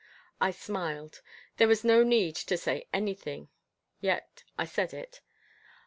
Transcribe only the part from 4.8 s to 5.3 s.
it.